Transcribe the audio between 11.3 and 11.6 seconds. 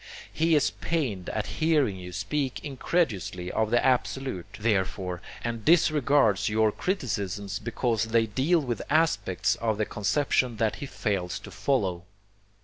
to